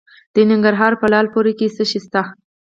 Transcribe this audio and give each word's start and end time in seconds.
د 0.35 0.35
ننګرهار 0.51 0.93
په 1.01 1.05
لعل 1.11 1.27
پورې 1.35 1.51
کې 1.59 1.67
څه 1.75 1.83
شی 1.89 1.99
شته؟ 2.05 2.21